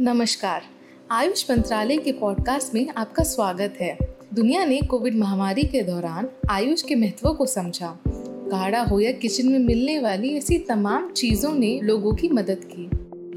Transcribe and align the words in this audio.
नमस्कार। 0.00 0.62
आयुष 1.10 1.50
मंत्रालय 1.50 1.96
के 1.96 2.12
पॉडकास्ट 2.12 2.74
में 2.74 2.88
आपका 2.88 3.24
स्वागत 3.24 3.74
है। 3.80 3.98
दुनिया 4.34 4.64
ने 4.64 4.80
कोविड 4.80 5.16
महामारी 5.16 5.62
के 5.62 5.82
दौरान 5.82 6.28
आयुष 6.50 6.82
के 6.82 6.94
महत्व 6.94 7.32
को 7.32 7.46
समझा। 7.46 7.98
काढ़ा 8.08 8.80
हो 8.80 9.00
या 9.00 9.12
किचन 9.12 9.48
में 9.48 9.58
मिलने 9.58 9.98
वाली 9.98 10.36
ऐसी 10.36 10.58
तमाम 10.58 11.12
चीज़ों 11.12 11.52
ने 11.52 11.80
लोगों 11.82 12.14
की 12.14 12.28
मदद 12.28 12.60
की। 12.72 12.90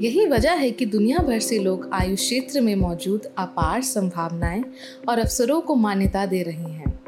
यही 0.06 0.26
वजह 0.26 0.52
है 0.52 0.70
कि 0.70 0.86
दुनिया 0.86 1.18
भर 1.18 1.38
से 1.38 1.58
लोग 1.58 1.90
आयुष 1.92 2.18
क्षेत्र 2.18 2.60
में 2.60 2.76
मौजूद 2.76 3.26
अपार 3.38 3.82
संभावनाएँ 3.82 4.64
और 5.08 5.18
अवसरों 5.18 5.60
को 5.60 5.74
मान्यता 5.74 6.26
दे 6.26 6.42
रहे 6.42 6.72
हैं। 6.72 7.00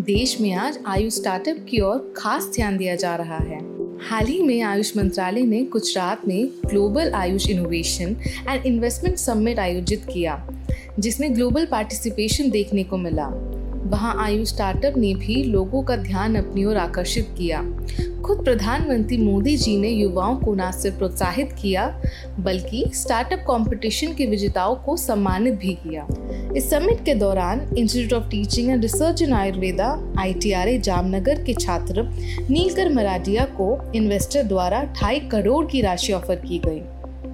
देश 0.00 0.40
में 0.40 0.52
आज 0.52 0.78
आयुष 0.86 1.14
स्टार्टअप 1.14 1.66
की 1.68 1.80
ओर 1.80 2.14
खास 2.16 2.50
ध्यान 2.54 2.76
दिया 2.76 2.96
जा 2.96 3.16
रहा 3.16 3.36
है। 3.36 3.69
हाल 4.08 4.26
ही 4.26 4.42
में 4.42 4.60
आयुष 4.62 4.96
मंत्रालय 4.96 5.42
ने 5.42 5.62
गुजरात 5.64 6.26
में 6.28 6.48
global 6.66 7.12
Ayush 7.12 7.48
innovation 7.50 8.16
and 8.48 8.66
investment 8.66 9.16
summit 9.16 9.58
आयोजित 9.58 10.06
किया, 10.12 10.36
जिसमें 10.98 11.34
ग्लोबल 11.34 11.66
पार्टिसिपेशन 11.66 12.50
देखने 12.50 12.84
को 12.84 12.96
मिला। 12.96 13.30
वहाँ 13.82 14.14
आयु 14.24 14.44
स्टार्टअप 14.44 14.96
ने 14.96 15.14
भी 15.14 15.42
लोगों 15.44 15.82
का 15.82 15.96
ध्यान 15.96 16.34
अपनी 16.34 16.64
ओर 16.64 16.76
आकर्षित 16.76 17.34
किया। 17.38 17.62
खुद 18.22 18.44
प्रधानमंत्री 18.44 19.16
मोदी 19.16 19.56
जी 19.56 19.76
ने 19.76 19.88
युवाओं 19.88 20.36
को 20.36 20.54
न 20.54 20.70
सिर्फ़ 20.70 20.96
प्रोत्साहित 20.98 21.52
किया, 21.52 21.86
बल्कि 22.40 22.84
स्टार्टअप 22.94 23.38
कंपटीशन 23.38 24.12
के 24.14 24.26
विजेताओं 24.26 24.74
को 24.76 24.96
सम्मानित 24.96 25.54
भी 25.54 25.72
किया। 25.74 26.06
इस 26.56 26.70
समिट 26.70 27.04
के 27.04 27.14
दौरान 27.14 27.60
institute 27.78 28.22
of 28.22 28.30
teaching 28.30 28.70
and 28.70 28.82
research 28.82 29.22
in 29.22 29.32
Ayurveda 29.32 30.14
I 30.18 30.78
Jamnagar 30.78 31.42
के 31.42 31.54
छात्र 31.54 32.08
नीलकर 32.50 32.92
मराठिया 32.94 33.44
को 33.60 33.92
इन्वेस्टर 33.94 34.42
द्वारा 34.42 34.82
ढाई 35.00 35.20
करोड़ 35.20 35.66
की 35.66 35.80
राशि 35.80 36.12
ऑफ़र 36.12 36.36
की 36.36 36.58
गई। 36.58 36.82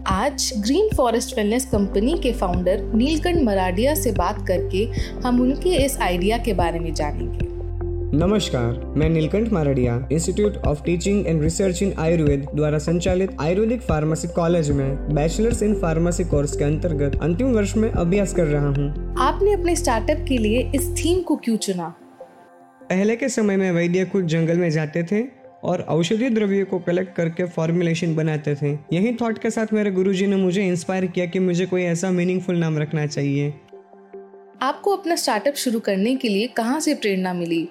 आज 0.06 0.52
ग्रीन 0.56 0.88
फॉरेस्ट 0.96 1.36
वेलनेस 1.36 1.64
कंपनी 1.64 2.18
के 2.22 2.32
फाउंडर 2.32 2.82
नीलकंठ 2.94 3.42
मराडिया 3.42 3.94
से 3.94 4.12
बात 4.12 4.46
करके 4.48 4.84
हम 5.20 5.40
उनके 5.40 5.70
इस 5.84 5.98
आइडिया 5.98 6.38
के 6.38 6.52
बारे 6.52 6.78
में 6.78 6.92
जानेंगे। 6.94 7.46
नमस्कार 8.16 8.94
मैं 8.96 9.08
Neelkanth 9.08 9.52
Mardia 9.52 10.08
institute 10.12 10.56
of 10.56 10.82
teaching 10.82 11.26
and 11.26 11.42
research 11.42 11.82
in 11.82 11.92
Ayurveda 11.98 12.46
द्वारा 12.54 12.78
संचालित 12.78 13.36
आयुर्वेदिक 13.40 13.82
फार्मेसी 13.82 14.28
कॉलेज 14.28 14.70
में 14.70 15.14
बैचलर्स 15.14 15.62
इन 15.62 15.74
फार्मेसी 15.74 16.24
कोर्स 16.24 16.56
के 16.56 16.64
अंतर्गत 16.64 17.18
अंतिम 17.22 17.46
वर्ष 17.46 17.76
में 17.76 17.90
अभ्यास 17.90 18.34
कर 18.34 18.46
रहा 18.46 18.68
हूँ। 18.68 19.16
आपने 19.18 19.52
अपने 19.52 19.76
स्टार्टअप 19.76 20.24
के 20.28 20.38
लिए 20.38 20.70
इस 20.74 20.90
थीम 20.98 21.20
को 21.20 21.36
क्यों 21.36 21.56
चुना? 21.56 21.94
पहले 22.82 23.16
के 23.16 23.28
समय 23.28 23.56
में 23.56 23.70
वैद्य 23.72 24.04
खुद 24.04 24.26
जंगल 24.26 24.56
में 24.56 24.70
जाते 24.70 25.02
थे 25.02 25.22
और 25.64 25.80
औषधीय 25.80 26.30
द्रव्य 26.30 26.64
को 26.64 26.78
कलेक्ट 26.78 27.16
करके 27.16 27.44
फॉर्मुलेशन 27.44 28.16
बनाते 28.16 28.54
थे। 28.54 28.78
यही 28.92 29.14
थॉट 29.14 29.38
के 29.38 29.50
साथ 29.50 29.66
मेरे 29.72 29.90
गुरुजी 29.90 30.26
ने 30.26 30.36
मुझे 30.36 30.66
इंस्पायर 30.66 31.06
किया 31.06 31.26
कि 31.26 31.38
मुझे 31.38 31.66
कोई 31.66 31.82
ऐसा 31.82 32.10
मीनिंगफुल 32.10 32.56
नाम 32.56 32.78
रखना 32.78 33.06
चाहिए। 33.06 33.54
आपको 34.62 34.96
अपना 34.96 35.16
स्टार्टअप 35.16 35.54
शुरू 35.54 35.80
करने 35.80 36.16
के 36.16 36.28
लिए 36.28 36.46
कहाँ 36.46 36.80
से 36.80 36.94
प्रेरणा 36.94 37.32
मिली? 37.32 37.68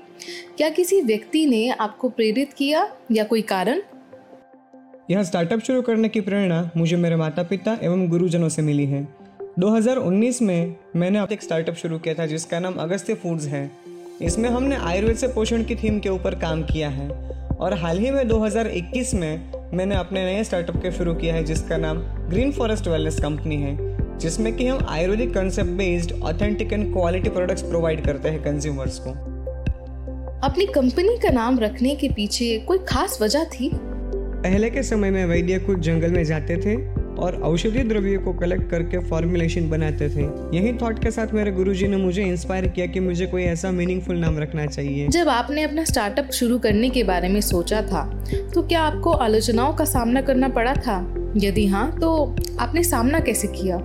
क्या 0.57 0.69
किसी 0.69 1.01
व्यक्ति 1.01 1.45
ने 1.45 1.69
आपको 1.69 2.09
प्रेरित 2.09 2.53
किया 2.53 2.89
या 3.11 3.23
कोई 3.23 3.41
कारण? 3.41 3.81
यह 5.09 5.23
स्टार्टअप 5.23 5.59
शुरू 5.59 5.81
करने 5.81 6.09
की 6.09 6.21
प्रेरणा 6.21 6.69
मुझे 6.77 6.95
मेरे 6.95 7.15
माता 7.15 7.43
पिता 7.43 7.77
एवं 7.83 8.07
गुरुजनों 8.07 8.49
से 8.49 8.61
मिली 8.61 8.85
है। 8.85 9.07
2019 9.59 10.41
में 10.41 10.75
मैंने 10.95 11.23
एक 11.33 11.41
स्टार्टअप 11.41 11.75
शुरू 11.75 11.99
किया 11.99 12.13
था 12.13 12.25
जिसका 12.25 12.59
नाम 12.59 12.73
अगस्त्य 12.73 13.13
फूड्स 13.13 13.45
है। 13.45 13.71
इसमें 14.21 14.49
हमने 14.49 14.75
आयुर्वेद 14.75 15.15
से 15.15 15.27
पोषण 15.27 15.63
की 15.63 15.75
थीम 15.75 15.99
के 15.99 16.09
ऊपर 16.09 16.35
काम 16.35 16.63
किया 16.63 16.89
है। 16.89 17.35
और 17.59 17.73
हाल 17.73 17.99
ही 17.99 18.11
में 18.11 18.23
2021 18.23 19.13
में 19.13 19.51
मैंने 19.73 19.95
अपने 19.95 20.25
नए 20.25 20.43
स्टार्टअप 20.43 20.77
के 20.77 20.91
शुरू 20.91 21.13
किया 21.13 21.35
है 21.35 21.43
जिसका 21.43 21.77
नाम 21.77 21.97
ग्रीन 21.99 22.51
फॉरेस्ट 22.51 22.87
वेलनेस 22.87 23.19
कंपनी 23.19 23.55
है 23.55 23.77
जिसमें 24.17 24.53
कि 24.53 24.67
हम 24.67 24.85
ayurvedic 24.89 25.33
concept 25.33 25.69
based 25.69 26.11
authentic 26.23 26.73
and 26.73 26.93
quality 26.93 27.29
products 27.29 27.61
provide 27.61 28.05
करते 28.05 28.29
हैं 28.29 28.43
कंज्यूमर्स 28.43 28.99
को। 28.99 29.09
अपनी 30.47 30.65
कंपनी 30.65 31.17
का 31.17 31.29
नाम 31.29 31.59
रखने 31.59 31.95
के 31.95 32.09
पीछे 32.09 32.59
कोई 32.59 32.77
खास 32.77 33.19
वजह 33.21 33.43
थी? 33.43 33.71
पहले 34.43 34.69
के 34.69 34.83
समय 34.83 35.11
में 35.11 35.25
वैद्य 35.25 35.59
कुछ 35.59 35.79
जंगल 35.79 36.11
में 36.11 36.23
जाते 36.23 36.57
थे 36.57 36.94
और 37.19 37.39
औषधीय 37.41 37.83
द्रव्यों 37.83 38.21
को 38.21 38.33
कलेक्ट 38.33 38.69
करके 38.69 38.99
फॉर्मुलेशन 38.99 39.69
बनाते 39.69 40.09
थे। 40.09 40.23
यही 40.57 40.73
थॉट 40.73 40.99
के 40.99 41.11
साथ 41.11 41.33
मेरे 41.33 41.51
गुरुजी 41.51 41.87
ने 41.87 41.97
मुझे 41.97 42.23
इंस्पायर 42.23 42.67
किया 42.67 42.85
कि 42.85 42.99
मुझे 42.99 43.25
कोई 43.25 43.43
ऐसा 43.43 43.71
मीनिंगफुल 43.71 44.17
नाम 44.17 44.37
रखना 44.39 44.65
चाहिए। 44.65 45.07
जब 45.07 45.29
आपने 45.29 45.63
अपना 45.63 45.83
स्टार्टअप 45.83 46.31
शुरू 46.31 46.59
करने 46.59 46.89
के 46.89 47.03
बारे 47.03 47.29
में 47.29 47.39
सोचा 47.41 47.81
था 47.81 48.03
तो 48.53 48.61
क्या 48.61 48.81
आपको 48.81 49.11
आलोचनाओं 49.11 49.73
का 49.73 49.85
सामना 49.85 50.21
करना 50.21 50.49
पड़ा 50.49 50.73
था? 50.77 50.97
यदि 51.37 51.65
हाँ 51.67 51.91
तो 51.99 52.35
आपने 52.59 52.83
सामना 52.83 53.19
कैसे 53.19 53.47
किया? 53.47 53.77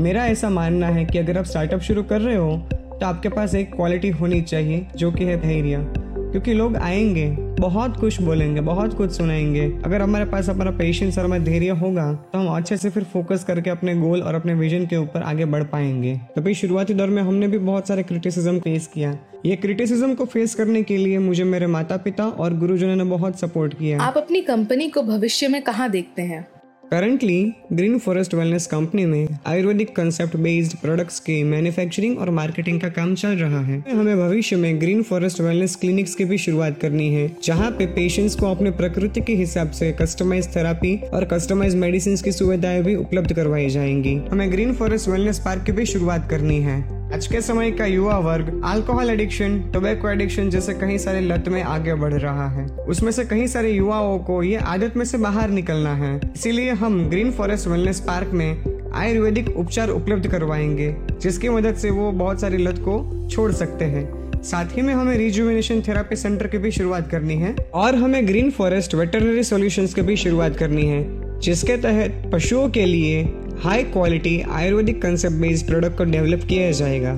मेरा 0.00 0.26
ऐसा 0.26 0.50
मानना 0.50 0.86
है 0.88 1.04
कि 1.04 1.18
अगर 1.18 1.38
आप 1.38 1.44
स्टार्टअप 1.44 1.80
शुरू 1.80 2.02
कर 2.02 2.20
रहे 2.20 2.36
हो 2.36 2.56
तो 2.70 3.06
आपके 3.06 3.28
पास 3.28 3.54
एक 3.54 3.74
क्वालिटी 3.74 4.08
होनी 4.10 4.40
चाहिए 4.42 4.86
जो 4.96 5.10
कि 5.12 5.24
है 5.24 5.36
धैर्य। 5.40 6.01
क्योंकि 6.32 6.52
लोग 6.54 6.76
आएँगे, 6.76 7.26
बहुत 7.60 7.96
कुछ 7.96 8.20
बोलेंगे, 8.22 8.60
बहुत 8.60 8.94
कुछ 8.94 9.10
सुनाएँगे। 9.10 9.64
अगर 9.84 10.02
हमारे 10.02 10.24
पास 10.24 10.48
अपना 10.50 10.70
पेशेंस 10.70 11.18
और 11.18 11.24
हमारा 11.24 11.42
धैर्य 11.44 11.70
होगा 11.70 12.12
तो 12.12 12.38
हम 12.38 12.46
अच्छे 12.48 12.76
से 12.76 12.90
फिर 12.90 13.04
फोकस 13.04 13.44
करके 13.44 13.70
अपने 13.70 13.94
गोल 13.94 14.22
और 14.22 14.34
अपने 14.34 14.54
विजन 14.54 14.86
के 14.86 14.96
ऊपर 14.96 15.22
आगे 15.22 15.44
बढ़ 15.44 15.62
पाएँगे। 15.64 16.14
तो 16.36 16.42
भाई, 16.42 16.54
शुरुआती 16.54 16.94
दौर 16.94 17.08
में 17.08 17.22
हमने 17.22 17.48
भी 17.48 17.58
बहुत 17.58 17.88
सारे 17.88 18.02
क्रिटिसिज्म 18.02 18.58
फेस 18.58 18.86
किया। 18.86 19.16
ये 19.46 19.56
क्रिटिसिज्म 19.56 20.14
को 20.14 20.24
फेस 20.24 20.54
करने 20.54 20.82
के 20.82 20.96
लिए 20.96 21.18
मुझे 21.18 21.44
मेरे 21.44 21.66
माता 21.66 21.96
पिता 21.96 22.24
और 22.24 22.56
गुरुजनों 22.58 22.96
ने 22.96 23.04
बहुत 23.04 23.38
सपोर्ट 23.40 23.74
किया। 23.74 24.00
आप 24.00 24.18
अपनी 24.18 24.40
कंपनी 24.40 24.88
को 24.88 25.02
भविष्य 25.02 25.48
में 25.48 25.62
कहाँ 25.62 25.90
देखते 25.90 26.22
हैं? 26.22 26.46
Currently 26.92 27.52
green 27.72 27.98
forest 27.98 28.34
wellness 28.34 28.66
company 28.66 29.04
में 29.06 29.28
आयुर्वेदिक 29.46 29.96
कंसेप्ट 29.96 30.36
बेस्ड 30.36 30.76
प्रोडक्ट्स 30.78 31.20
की 31.20 31.42
मैन्युफैक्चरिंग 31.44 32.18
और 32.18 32.30
मार्केटिंग 32.30 32.80
का 32.80 32.88
काम 32.88 33.14
चल 33.14 33.28
रहा 33.28 33.60
है। 33.60 33.84
हमें 33.90 34.16
भविष्य 34.18 34.56
में 34.56 34.80
ग्रीन 34.80 35.02
फॉरेस्ट 35.02 35.40
वेलनेस 35.40 35.76
क्लिनिक्स 35.76 36.14
की 36.14 36.24
भी 36.24 36.38
शुरुआत 36.38 36.78
करनी 36.80 37.08
है, 37.14 37.36
जहाँ 37.44 37.70
पे 37.70 37.86
पेशेंट्स 37.86 38.34
को 38.34 38.46
अपने 38.46 38.70
प्रकृति 38.70 39.20
के 39.20 39.34
हिसाब 39.34 39.70
से 39.70 39.92
कस्टमाइज 39.92 40.56
थेरापी 40.56 40.96
और 40.96 41.24
कस्टमाइज 41.24 41.74
मेडिसिन 41.74 42.16
की 42.16 42.32
सुविधाएँ 42.32 42.82
भी 42.82 42.94
उपलब्ध 42.94 43.32
करवाई 43.32 43.68
जाएँगी। 43.68 44.14
हमें 44.30 44.50
ग्रीन 44.52 44.72
फॉरेस्ट 44.72 45.08
वेलनेस 45.08 45.38
पार्क 45.38 45.62
की 45.62 45.72
भी 45.72 45.86
शुरुआत 45.86 46.30
करनी 46.30 46.60
है। 46.60 47.01
आज 47.14 47.26
के 47.26 47.40
समय 47.40 47.70
का 47.70 47.86
युवा 47.86 48.18
वर्ग 48.18 48.62
अल्कोहल 48.64 49.10
एडिक्शन 49.10 49.58
टोबैको 49.72 50.08
एडिक्शन 50.08 50.50
जैसे 50.50 50.74
कई 50.74 50.98
सारे 50.98 51.20
लत 51.20 51.44
में 51.48 51.62
आगे 51.62 51.94
बढ़ 51.94 52.14
रहा 52.14 52.48
है। 52.48 52.66
उसमें 52.66 53.12
से 53.12 53.24
कई 53.24 53.46
सारे 53.46 53.70
युवाओं 53.70 54.18
को 54.18 54.42
ये 54.42 54.56
आदत 54.56 54.96
में 54.96 55.04
से 55.04 55.18
बाहर 55.18 55.50
निकलना 55.50 55.94
है। 55.94 56.20
इसीलिए 56.34 56.70
हम 56.70 57.10
ग्रीन 57.10 57.32
फॉरेस्ट 57.32 57.68
वेलनेस 57.68 58.00
पार्क 58.00 58.28
में 58.28 58.64
आयुर्वेदिक 58.94 59.56
उपचार 59.56 59.88
उपलब्ध 59.88 60.28
करवाएँगे, 60.28 60.96
जिसकी 61.20 61.48
मदद 61.48 61.74
से 61.74 61.90
वो 61.90 62.12
बहुत 62.12 62.40
सारी 62.40 62.56
लत 62.56 62.78
को 62.78 63.28
छोड़ 63.28 63.52
सकते 63.52 63.84
हैं। 63.84 64.32
साथ 64.42 64.76
ही 64.76 64.82
में 64.82 64.94
हमें 64.94 65.16
रिजुविनेशन 65.18 65.80
थेरापी 65.80 66.16
सेंटर 66.16 66.46
की 66.46 66.58
भी 66.58 66.70
शुरुआत 66.70 67.10
करनी 67.10 67.34
है, 67.34 67.56
और 67.74 67.94
हमें 67.94 68.28
ग्रीन 68.28 68.50
फॉरेस्ट 68.50 68.94
वेटरनरी 68.94 69.42
सॉल्यूशंस 69.42 69.94
की 69.94 70.02
भी 70.02 70.16
शुरुआत 70.16 70.56
करनी 70.56 70.86
है, 70.86 71.04
जिसके 71.40 71.76
तहत 71.76 72.30
पशुओं 72.32 72.68
के 72.70 72.86
लिए 72.86 73.22
high 73.64 73.82
quality 73.82 74.40
ayurvedic 74.50 75.02
concept 75.02 75.36
based 75.36 75.66
product 75.66 75.96
को 75.98 76.04
डेवलप 76.04 76.46
किया 76.48 76.70
जाएगा। 76.70 77.12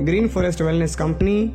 Green 0.00 0.28
forest 0.28 0.62
wellness 0.62 0.96
company 0.96 1.50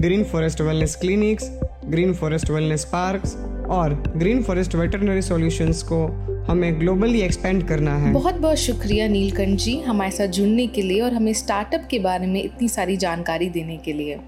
green 0.00 0.24
forest 0.24 0.60
wellness 0.60 0.96
clinics 0.96 1.48
green 1.84 2.14
forest 2.14 2.50
wellness 2.50 2.84
parks 2.84 3.34
और 3.68 4.12
ग्रीन 4.16 4.42
फॉरेस्ट 4.42 4.74
वेटरनरी 4.74 5.22
सॉल्यूशंस 5.22 5.82
को 5.82 6.06
हमें 6.48 6.80
ग्लोबली 6.80 7.20
एक्सपेंड 7.20 7.68
करना 7.68 7.96
है। 7.96 8.12
बहुत 8.12 8.34
बहुत 8.34 8.56
शुक्रिया 8.56 9.08
नीलकंठ 9.08 9.58
जी 9.58 9.80
हमारे 9.80 10.10
साथ 10.10 10.26
जुड़ने 10.26 10.66
के 10.66 10.82
लिए 10.82 11.00
और 11.00 11.12
हमें 11.12 11.32
स्टार्टअप 11.32 11.88
के 11.90 11.98
बारे 11.98 12.26
में 12.26 12.42
इतनी 12.44 12.68
सारी 12.68 12.96
जानकारी 12.96 13.48
देने 13.48 13.76
के 13.76 13.92
लिए। 13.92 14.20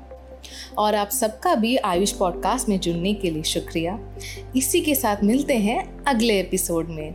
और 0.78 0.94
आप 0.94 1.10
सबका 1.10 1.54
भी 1.54 1.77
आयुष 1.77 2.12
पॉडकास्ट 2.12 2.69
में 2.69 2.81
जुड़ने 2.81 3.15
के 3.15 3.31
लिए 3.31 3.42
शुक्रिया। 3.42 3.98
इसी 4.56 4.81
के 4.81 4.94
साथ 4.94 5.25
मिलते 5.25 5.54
हैं 5.54 6.04
अगले 6.04 6.41
एपिसोड 6.41 6.88
में। 6.88 7.15